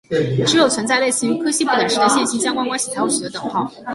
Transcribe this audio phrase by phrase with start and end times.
[0.47, 3.71] 只有存在类似于柯西不等式的线性相关关系时才会取得等号。